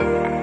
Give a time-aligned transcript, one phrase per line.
[0.00, 0.39] Bye.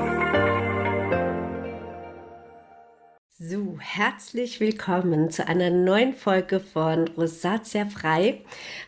[3.79, 8.41] Herzlich willkommen zu einer neuen Folge von Rosatia frei.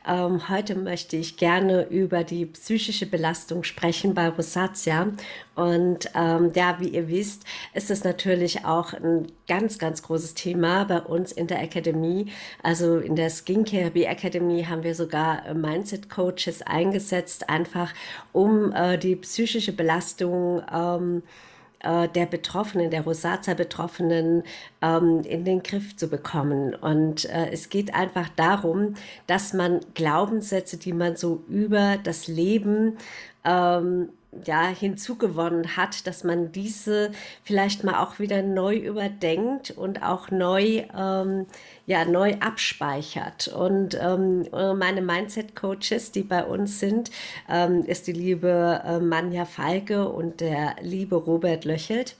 [0.07, 5.11] Ähm, heute möchte ich gerne über die psychische Belastung sprechen bei Rosatia.
[5.55, 7.43] Und ähm, ja, wie ihr wisst,
[7.73, 12.31] ist es natürlich auch ein ganz, ganz großes Thema bei uns in der Akademie.
[12.63, 17.93] Also in der Skincare Bee Academy haben wir sogar Mindset Coaches eingesetzt, einfach
[18.31, 21.48] um äh, die psychische Belastung ähm, äh,
[21.81, 24.43] der Betroffenen, der Rosacea-Betroffenen
[24.81, 26.75] ähm, in den Griff zu bekommen.
[26.75, 28.95] Und äh, es geht einfach darum,
[29.27, 32.97] dass man Glaubenssätze, die man so über das Leben
[33.45, 34.09] ähm,
[34.45, 37.11] ja, hinzugewonnen hat, dass man diese
[37.43, 41.47] vielleicht mal auch wieder neu überdenkt und auch neu, ähm,
[41.87, 43.47] ja, neu abspeichert.
[43.47, 44.47] Und ähm,
[44.77, 47.09] meine Mindset-Coaches, die bei uns sind,
[47.49, 52.15] ähm, ist die liebe äh, Manja Falke und der liebe Robert Löchelt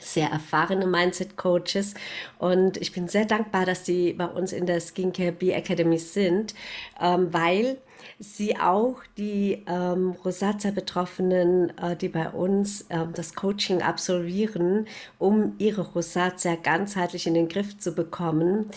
[0.00, 1.94] sehr erfahrene Mindset-Coaches
[2.38, 6.54] und ich bin sehr dankbar, dass die bei uns in der Skincare Bee Academy sind,
[7.00, 7.78] ähm, weil
[8.18, 14.86] sie auch die ähm, Rosacea-Betroffenen, äh, die bei uns ähm, das Coaching absolvieren,
[15.18, 18.70] um ihre Rosacea ganzheitlich in den Griff zu bekommen,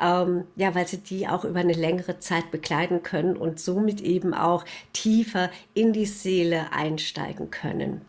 [0.00, 4.34] ähm, ja, weil sie die auch über eine längere Zeit begleiten können und somit eben
[4.34, 8.02] auch tiefer in die Seele einsteigen können.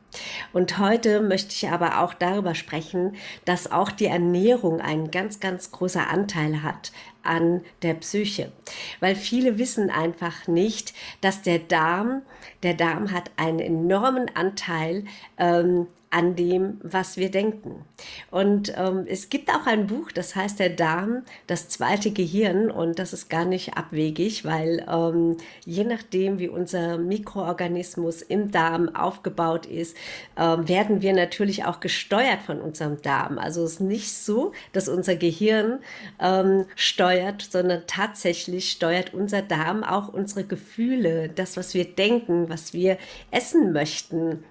[0.53, 5.71] Und heute möchte ich aber auch darüber sprechen, dass auch die Ernährung einen ganz, ganz
[5.71, 6.91] großer Anteil hat
[7.25, 8.51] an der Psyche.
[8.99, 12.21] Weil viele wissen einfach nicht, dass der Darm,
[12.63, 15.05] der Darm hat einen enormen Anteil
[15.37, 17.83] ähm, an dem, was wir denken.
[18.31, 22.72] Und ähm, es gibt auch ein Buch, das heißt Der Darm, das zweite Gehirn.
[22.72, 25.35] Und das ist gar nicht abwegig, weil ähm,
[25.66, 29.97] je nachdem, wie unser Mikroorganismus im Darm aufgebaut ist,
[30.38, 33.38] ähm, werden wir natürlich auch gesteuert von unserem Darm.
[33.38, 35.79] Also es ist nicht so, dass unser Gehirn
[36.22, 42.72] ähm, steuert, sondern tatsächlich steuert unser Darm auch unsere Gefühle, das, was wir denken, was
[42.72, 42.97] wir
[43.31, 44.45] essen möchten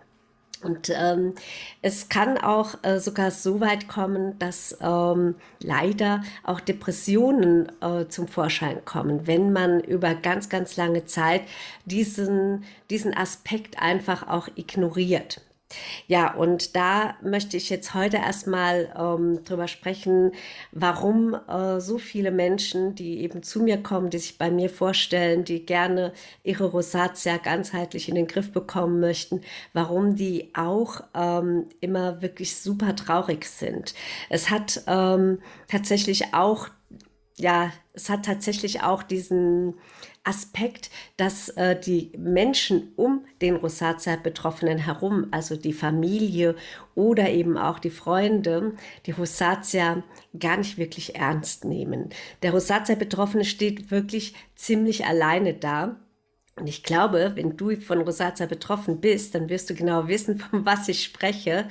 [0.65, 1.35] und ähm,
[1.83, 8.29] es kann auch äh, sogar so weit kommen, dass ähm, leider auch Depressionen äh, zum
[8.29, 11.43] Vorschein kommen, wenn man über ganz, ganz lange Zeit
[11.85, 15.41] diesen, diesen Aspekt einfach auch ignoriert.
[16.07, 20.33] Ja, und da möchte ich jetzt heute erstmal ähm, drüber sprechen,
[20.73, 25.45] warum äh, so viele Menschen, die eben zu mir kommen, die sich bei mir vorstellen,
[25.45, 26.13] die gerne
[26.43, 29.41] ihre Rosatia ganzheitlich in den Griff bekommen möchten,
[29.73, 33.95] warum die auch ähm, immer wirklich super traurig sind.
[34.29, 36.69] Es hat ähm, tatsächlich auch
[37.39, 39.75] ja, es hat tatsächlich auch diesen
[40.23, 46.57] Aspekt, dass äh, die Menschen um den Rosatia-Betroffenen herum, also die Familie
[46.95, 48.75] oder eben auch die Freunde,
[49.07, 50.03] die Rosatia
[50.39, 52.09] gar nicht wirklich ernst nehmen.
[52.43, 55.97] Der Rosatia-Betroffene steht wirklich ziemlich alleine da.
[56.57, 60.65] Und ich glaube, wenn du von Rosatia betroffen bist, dann wirst du genau wissen, von
[60.65, 61.69] was ich spreche.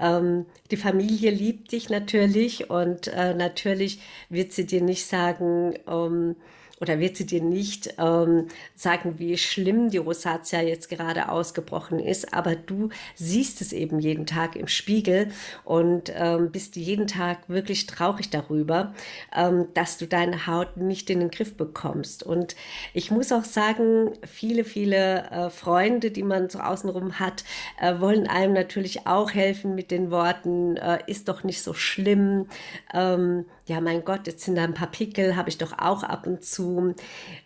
[0.00, 6.36] Ähm, die Familie liebt dich natürlich und äh, natürlich wird sie dir nicht sagen, ähm,
[6.80, 12.32] oder wird sie dir nicht ähm, sagen, wie schlimm die Rosatia jetzt gerade ausgebrochen ist,
[12.32, 15.28] aber du siehst es eben jeden Tag im Spiegel
[15.64, 18.94] und ähm, bist jeden Tag wirklich traurig darüber,
[19.36, 22.22] ähm, dass du deine Haut nicht in den Griff bekommst.
[22.22, 22.56] Und
[22.94, 27.44] ich muss auch sagen, viele, viele äh, Freunde, die man so außenrum hat,
[27.78, 32.46] äh, wollen einem natürlich auch helfen mit den Worten, äh, ist doch nicht so schlimm.
[32.94, 36.26] Ähm, ja, mein Gott, jetzt sind da ein paar Pickel, habe ich doch auch ab
[36.26, 36.69] und zu.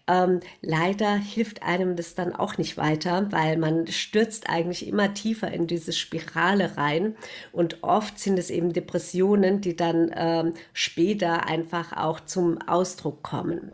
[0.06, 5.50] Ähm, leider hilft einem das dann auch nicht weiter, weil man stürzt eigentlich immer tiefer
[5.50, 7.16] in diese Spirale rein
[7.52, 13.72] und oft sind es eben Depressionen, die dann ähm, später einfach auch zum Ausdruck kommen.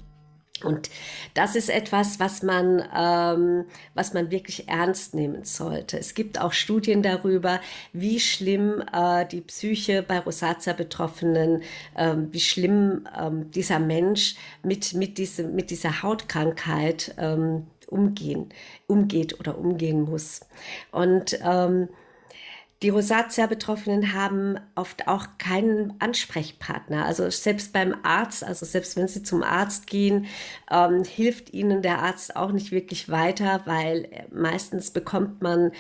[0.64, 0.90] Und
[1.34, 5.98] das ist etwas, was man, ähm, was man wirklich ernst nehmen sollte.
[5.98, 7.60] Es gibt auch Studien darüber,
[7.92, 11.62] wie schlimm äh, die Psyche bei Rosacea-Betroffenen,
[11.96, 18.48] ähm, wie schlimm ähm, dieser Mensch mit, mit, diese, mit dieser Hautkrankheit ähm, umgehen,
[18.86, 20.40] umgeht oder umgehen muss.
[20.92, 21.88] Und ähm,
[22.82, 27.04] die Rosatia-Betroffenen haben oft auch keinen Ansprechpartner.
[27.04, 30.26] Also selbst beim Arzt, also selbst wenn sie zum Arzt gehen,
[30.70, 35.72] ähm, hilft ihnen der Arzt auch nicht wirklich weiter, weil meistens bekommt man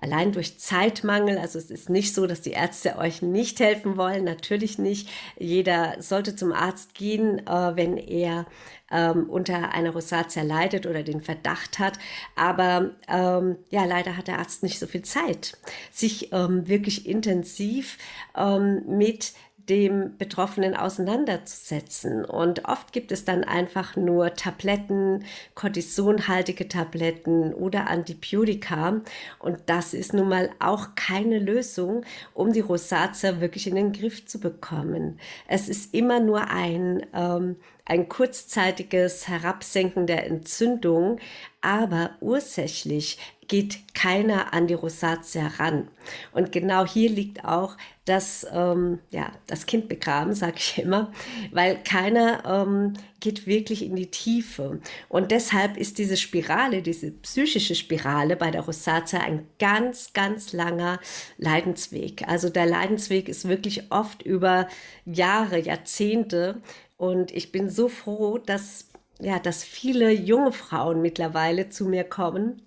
[0.00, 4.24] allein durch Zeitmangel, also es ist nicht so, dass die Ärzte euch nicht helfen wollen,
[4.24, 5.08] natürlich nicht.
[5.38, 8.46] Jeder sollte zum Arzt gehen, äh, wenn er
[8.90, 11.98] ähm, unter einer Rosatia leidet oder den Verdacht hat.
[12.36, 15.56] Aber ähm, ja, leider hat der Arzt nicht so viel Zeit,
[15.90, 17.98] sich ähm, wirklich intensiv
[18.36, 19.32] ähm, mit
[19.68, 22.24] dem Betroffenen auseinanderzusetzen.
[22.24, 25.24] Und oft gibt es dann einfach nur Tabletten,
[25.54, 29.02] kortisonhaltige Tabletten oder Antibiotika.
[29.38, 32.04] Und das ist nun mal auch keine Lösung,
[32.34, 35.18] um die Rosatia wirklich in den Griff zu bekommen.
[35.46, 37.56] Es ist immer nur ein ähm,
[37.88, 41.18] ein kurzzeitiges Herabsenken der Entzündung,
[41.62, 43.18] aber ursächlich
[43.48, 45.88] geht keiner an die Rosatia ran.
[46.32, 51.12] Und genau hier liegt auch das, ähm, ja, das Kind begraben, sage ich immer,
[51.50, 54.80] weil keiner ähm, geht wirklich in die Tiefe.
[55.08, 61.00] Und deshalb ist diese Spirale, diese psychische Spirale bei der Rosatia ein ganz, ganz langer
[61.36, 62.28] Leidensweg.
[62.28, 64.68] Also der Leidensweg ist wirklich oft über
[65.04, 66.60] Jahre, Jahrzehnte
[66.98, 68.88] und ich bin so froh, dass,
[69.20, 72.62] ja, dass viele junge Frauen mittlerweile zu mir kommen,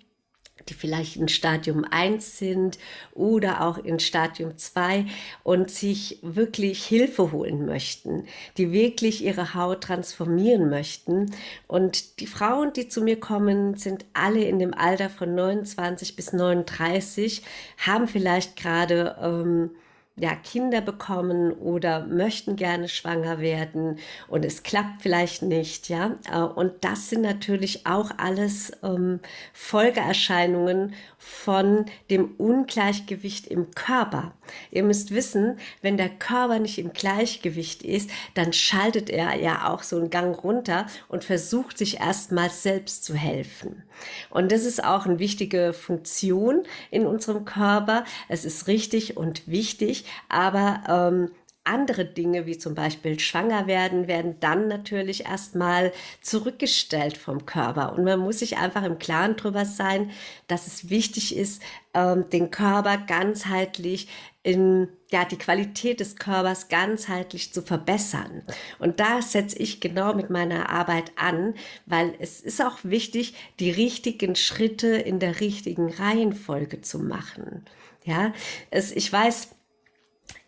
[0.68, 2.78] die vielleicht in Stadium 1 sind
[3.14, 5.06] oder auch in Stadium 2
[5.42, 8.26] und sich wirklich Hilfe holen möchten,
[8.56, 11.32] die wirklich ihre Haut transformieren möchten.
[11.66, 16.32] Und die Frauen, die zu mir kommen, sind alle in dem Alter von 29 bis
[16.32, 17.42] 39,
[17.78, 19.70] haben vielleicht gerade ähm,
[20.16, 23.98] ja, Kinder bekommen oder möchten gerne schwanger werden
[24.28, 26.16] und es klappt vielleicht nicht, ja.
[26.30, 29.20] Äh, und das sind natürlich auch alles ähm,
[29.54, 34.34] Folgeerscheinungen von dem Ungleichgewicht im Körper.
[34.70, 39.82] Ihr müsst wissen, wenn der Körper nicht im Gleichgewicht ist, dann schaltet er ja auch
[39.82, 43.82] so einen Gang runter und versucht sich erstmal selbst zu helfen.
[44.30, 48.04] Und das ist auch eine wichtige Funktion in unserem Körper.
[48.28, 51.30] Es ist richtig und wichtig, aber ähm,
[51.64, 57.92] andere Dinge, wie zum Beispiel schwanger werden, werden dann natürlich erstmal zurückgestellt vom Körper.
[57.92, 60.10] Und man muss sich einfach im Klaren darüber sein,
[60.48, 61.62] dass es wichtig ist,
[61.94, 64.08] ähm, den Körper ganzheitlich
[64.42, 68.42] in, ja, die Qualität des Körpers ganzheitlich zu verbessern.
[68.80, 71.54] Und da setze ich genau mit meiner Arbeit an,
[71.86, 77.64] weil es ist auch wichtig, die richtigen Schritte in der richtigen Reihenfolge zu machen.
[78.04, 78.32] Ja,
[78.70, 79.50] es, ich weiß,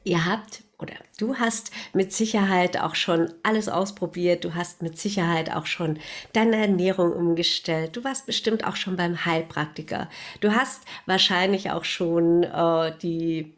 [0.04, 5.50] ihr habt oder du hast mit Sicherheit auch schon alles ausprobiert, du hast mit Sicherheit
[5.54, 5.98] auch schon
[6.32, 10.08] deine Ernährung umgestellt, du warst bestimmt auch schon beim Heilpraktiker,
[10.40, 13.54] du hast wahrscheinlich auch schon äh, die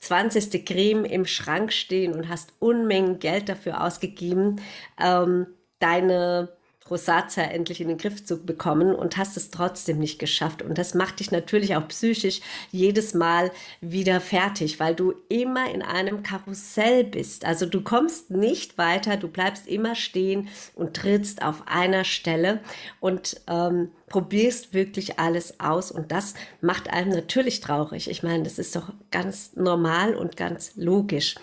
[0.00, 0.64] 20.
[0.64, 4.60] Creme im Schrank stehen und hast Unmengen Geld dafür ausgegeben,
[5.00, 5.46] ähm,
[5.80, 6.48] deine
[6.90, 10.62] Rosatia endlich in den Griff zu bekommen und hast es trotzdem nicht geschafft.
[10.62, 12.40] Und das macht dich natürlich auch psychisch
[12.70, 13.50] jedes Mal
[13.80, 17.44] wieder fertig, weil du immer in einem Karussell bist.
[17.44, 22.60] Also du kommst nicht weiter, du bleibst immer stehen und trittst auf einer Stelle
[23.00, 25.90] und ähm, probierst wirklich alles aus.
[25.90, 28.10] Und das macht einem natürlich traurig.
[28.10, 31.36] Ich meine, das ist doch ganz normal und ganz logisch.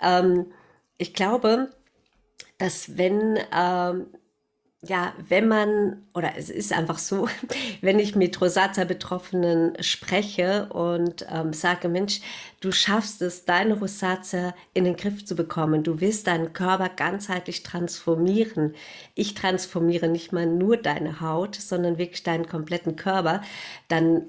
[0.00, 0.46] Ähm,
[0.98, 1.70] ich glaube,
[2.58, 4.06] dass wenn ähm,
[4.84, 7.28] ja, wenn man, oder es ist einfach so,
[7.82, 12.20] wenn ich mit Rosatia-Betroffenen spreche und ähm, sage, Mensch,
[12.60, 17.62] du schaffst es, deine Rosatia in den Griff zu bekommen, du willst deinen Körper ganzheitlich
[17.62, 18.74] transformieren.
[19.14, 23.42] Ich transformiere nicht mal nur deine Haut, sondern wirklich deinen kompletten Körper,
[23.86, 24.24] dann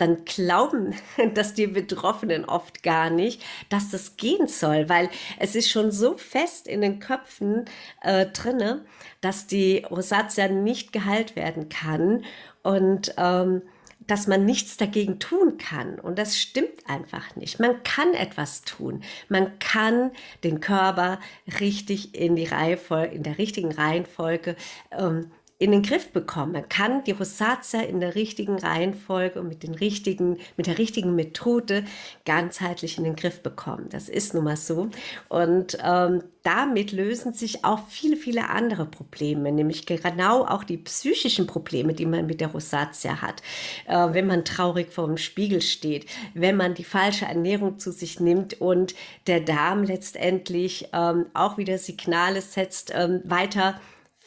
[0.00, 0.94] dann glauben
[1.34, 6.16] dass die Betroffenen oft gar nicht, dass das gehen soll, weil es ist schon so
[6.16, 7.64] fest in den Köpfen
[8.02, 8.84] äh, drinne,
[9.20, 12.24] dass die Rosatia nicht geheilt werden kann
[12.62, 13.62] und ähm,
[14.10, 16.00] dass man nichts dagegen tun kann.
[16.00, 17.60] Und das stimmt einfach nicht.
[17.60, 19.02] Man kann etwas tun.
[19.28, 20.10] Man kann
[20.42, 21.20] den Körper
[21.60, 24.56] richtig in die Reihenfolge, in der richtigen Reihenfolge
[24.90, 26.52] ähm, in den Griff bekommen.
[26.52, 31.14] Man kann die Rosatia in der richtigen Reihenfolge und mit, den richtigen, mit der richtigen
[31.14, 31.84] Methode
[32.24, 33.88] ganzheitlich in den Griff bekommen.
[33.90, 34.88] Das ist nun mal so.
[35.28, 41.46] Und ähm, damit lösen sich auch viele, viele andere Probleme, nämlich genau auch die psychischen
[41.46, 43.42] Probleme, die man mit der Rosatia hat.
[43.86, 48.18] Äh, wenn man traurig vor dem Spiegel steht, wenn man die falsche Ernährung zu sich
[48.18, 48.94] nimmt und
[49.26, 53.78] der Darm letztendlich ähm, auch wieder Signale setzt, ähm, weiter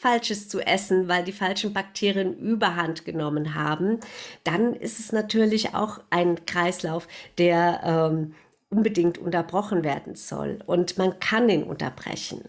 [0.04, 4.02] Falsches zu essen, weil die falschen Bakterien überhand genommen haben,
[4.44, 7.08] dann ist es natürlich auch ein Kreislauf,
[7.38, 8.36] der ähm,
[8.70, 10.60] unbedingt unterbrochen werden soll.
[10.66, 12.44] Und man kann ihn unterbrechen.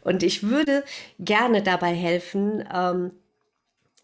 [0.00, 0.84] Und ich würde
[1.18, 3.10] gerne dabei helfen, ähm,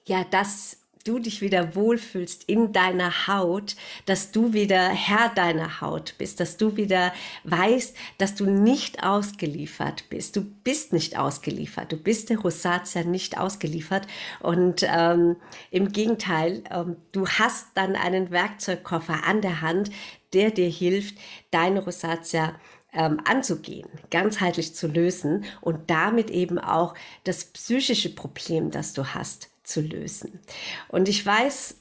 [0.04, 6.14] ja, dass du dich wieder wohlfühlst in deiner Haut, dass du wieder Herr deiner Haut
[6.18, 7.12] bist, dass du wieder
[7.44, 10.36] weißt, dass du nicht ausgeliefert bist.
[10.36, 11.92] Du bist nicht ausgeliefert.
[11.92, 14.06] Du bist der Rosatia nicht ausgeliefert.
[14.40, 15.36] Und ähm,
[15.70, 19.90] im Gegenteil, ähm, du hast dann einen Werkzeugkoffer an der Hand,
[20.32, 21.16] der dir hilft,
[21.50, 22.54] deine Rosatia
[22.92, 26.94] ähm, anzugehen, ganzheitlich zu lösen und damit eben auch
[27.24, 30.40] das psychische Problem, das du hast, zu lösen.
[30.88, 31.76] Und ich weiß,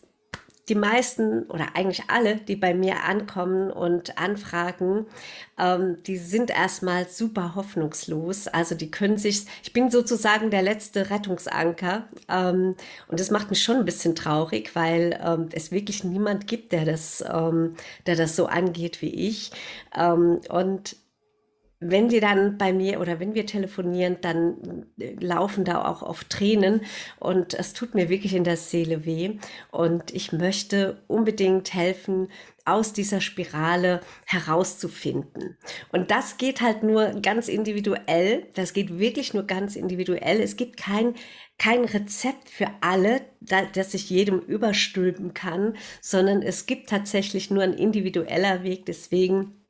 [0.70, 5.06] die meisten oder eigentlich alle, die bei mir ankommen und anfragen,
[5.60, 8.48] ähm, die sind erstmal super hoffnungslos.
[8.48, 12.08] Also die können sich, ich bin sozusagen der letzte Rettungsanker.
[12.30, 12.76] Ähm,
[13.08, 16.86] und das macht mich schon ein bisschen traurig, weil ähm, es wirklich niemand gibt, der
[16.86, 19.52] das, ähm, der das so angeht wie ich.
[19.94, 20.96] Ähm, und
[21.82, 26.30] wenn die dann bei mir oder wenn wir telefonieren, dann äh, laufen da auch oft
[26.30, 26.82] Tränen
[27.20, 29.40] und es tut mir wirklich in der Seele weh.
[29.72, 32.28] Und ich möchte unbedingt helfen,
[32.66, 35.58] aus dieser Spirale herauszufinden.
[35.92, 38.48] Und das geht halt nur ganz individuell.
[38.54, 40.40] Das geht wirklich nur ganz individuell.
[40.40, 41.16] Es gibt kein,
[41.58, 47.74] kein Rezept für alle, das ich jedem überstülpen kann, sondern es gibt tatsächlich nur ein
[47.74, 48.86] individueller Weg.
[48.86, 49.61] Deswegen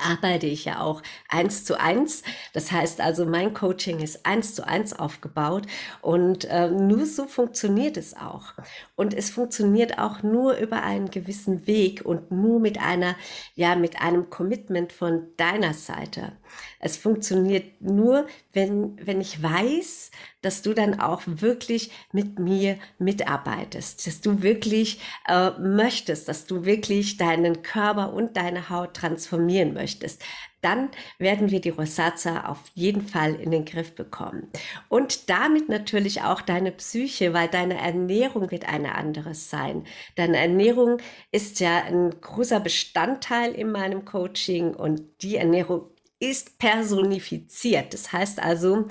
[0.00, 2.22] arbeite ich ja auch eins zu eins.
[2.52, 5.66] Das heißt also, mein Coaching ist eins zu eins aufgebaut
[6.00, 8.54] und äh, nur so funktioniert es auch.
[8.96, 13.16] Und es funktioniert auch nur über einen gewissen Weg und nur mit einer,
[13.54, 16.32] ja, mit einem Commitment von deiner Seite.
[16.78, 24.06] Es funktioniert nur, wenn, wenn ich weiß, dass du dann auch wirklich mit mir mitarbeitest,
[24.06, 30.22] dass du wirklich äh, möchtest, dass du wirklich deinen Körper und deine Haut transformieren möchtest
[30.62, 34.48] dann werden wir die Rosazea auf jeden Fall in den Griff bekommen.
[34.88, 39.84] Und damit natürlich auch deine Psyche, weil deine Ernährung wird eine andere sein.
[40.14, 40.98] Deine Ernährung
[41.32, 45.90] ist ja ein großer Bestandteil in meinem Coaching und die Ernährung
[46.22, 47.92] ist personifiziert.
[47.92, 48.86] Das heißt also,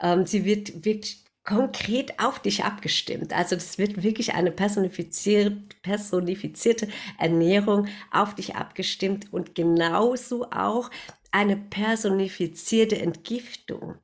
[0.00, 3.32] ähm, sie wird wirklich konkret auf dich abgestimmt.
[3.32, 6.88] Also das wird wirklich eine personifizierte, personifizierte
[7.18, 10.90] Ernährung auf dich abgestimmt und genauso auch
[11.32, 13.96] eine personifizierte Entgiftung.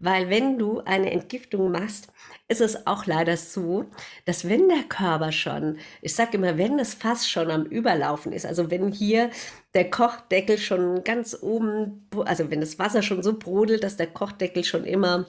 [0.00, 2.08] Weil wenn du eine Entgiftung machst,
[2.48, 3.84] ist es auch leider so,
[4.24, 8.46] dass wenn der Körper schon, ich sage immer, wenn das Fass schon am Überlaufen ist,
[8.46, 9.30] also wenn hier
[9.74, 14.64] der Kochdeckel schon ganz oben, also wenn das Wasser schon so brodelt, dass der Kochdeckel
[14.64, 15.26] schon immer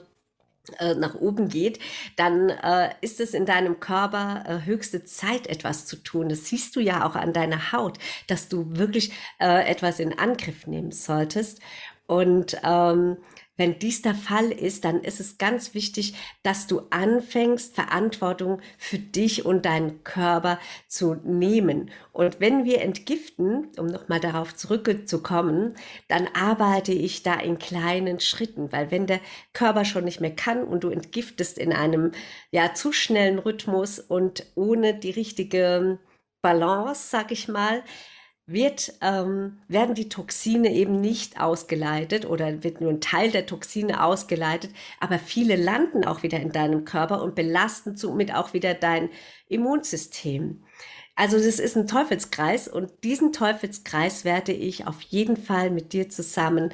[0.96, 1.78] nach oben geht,
[2.16, 6.28] dann äh, ist es in deinem Körper äh, höchste Zeit, etwas zu tun.
[6.28, 10.66] Das siehst du ja auch an deiner Haut, dass du wirklich äh, etwas in Angriff
[10.66, 11.60] nehmen solltest.
[12.06, 13.16] Und ähm,
[13.60, 18.98] wenn dies der Fall ist, dann ist es ganz wichtig, dass du anfängst, Verantwortung für
[18.98, 21.90] dich und deinen Körper zu nehmen.
[22.12, 25.74] Und wenn wir entgiften, um nochmal darauf zurückzukommen,
[26.08, 29.20] dann arbeite ich da in kleinen Schritten, weil wenn der
[29.52, 32.12] Körper schon nicht mehr kann und du entgiftest in einem
[32.50, 35.98] ja zu schnellen Rhythmus und ohne die richtige
[36.40, 37.84] Balance, sag ich mal,
[38.50, 44.02] wird, ähm, werden die Toxine eben nicht ausgeleitet oder wird nur ein Teil der Toxine
[44.02, 49.10] ausgeleitet, aber viele landen auch wieder in deinem Körper und belasten somit auch wieder dein
[49.48, 50.64] Immunsystem.
[51.14, 56.08] Also das ist ein Teufelskreis und diesen Teufelskreis werde ich auf jeden Fall mit dir
[56.08, 56.72] zusammen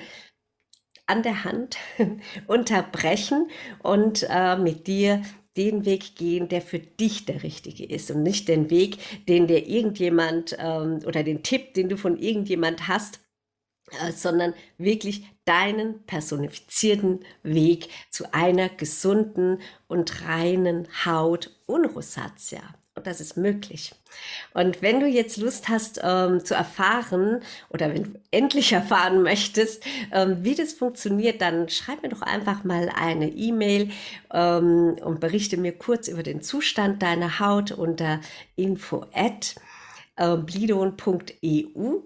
[1.06, 1.78] an der Hand
[2.46, 3.48] unterbrechen
[3.82, 5.22] und äh, mit dir
[5.56, 9.66] den Weg gehen, der für dich der richtige ist und nicht den Weg, den dir
[9.66, 13.20] irgendjemand ähm, oder den Tipp, den du von irgendjemand hast,
[14.00, 22.62] äh, sondern wirklich deinen personifizierten Weg zu einer gesunden und reinen Haut und Rosatia.
[22.96, 23.94] Und das ist möglich.
[24.54, 29.84] Und wenn du jetzt Lust hast ähm, zu erfahren oder wenn du endlich erfahren möchtest,
[30.12, 33.90] ähm, wie das funktioniert, dann schreib mir doch einfach mal eine E-Mail
[34.32, 38.20] ähm, und berichte mir kurz über den Zustand deiner Haut unter
[38.56, 39.56] info at
[40.16, 41.98] äh, blidon.eu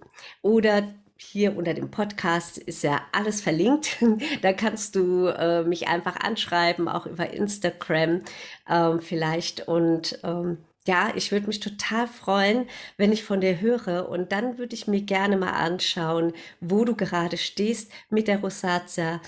[0.42, 3.98] oder hier unter dem Podcast ist ja alles verlinkt.
[4.42, 8.22] da kannst du äh, mich einfach anschreiben, auch über Instagram
[8.68, 14.08] äh, vielleicht und ähm, ja, ich würde mich total freuen, wenn ich von dir höre
[14.08, 19.20] und dann würde ich mir gerne mal anschauen, wo du gerade stehst mit der Rosatia,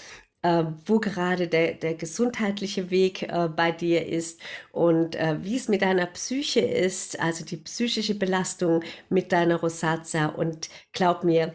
[0.43, 4.41] äh, wo gerade der, der gesundheitliche Weg äh, bei dir ist
[4.73, 10.27] und äh, wie es mit deiner Psyche ist, also die psychische Belastung mit deiner Rosatia.
[10.29, 11.55] Und glaub mir,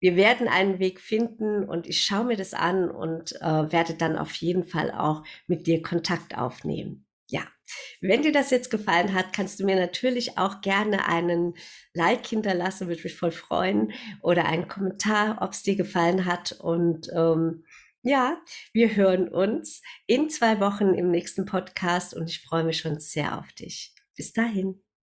[0.00, 4.16] wir werden einen Weg finden und ich schaue mir das an und äh, werde dann
[4.18, 7.03] auf jeden Fall auch mit dir Kontakt aufnehmen.
[7.28, 7.42] Ja,
[8.00, 11.54] wenn dir das jetzt gefallen hat, kannst du mir natürlich auch gerne einen
[11.94, 16.52] Like hinterlassen, würde mich voll freuen, oder einen Kommentar, ob es dir gefallen hat.
[16.52, 17.64] Und ähm,
[18.02, 18.38] ja,
[18.74, 23.38] wir hören uns in zwei Wochen im nächsten Podcast und ich freue mich schon sehr
[23.38, 23.94] auf dich.
[24.14, 24.83] Bis dahin.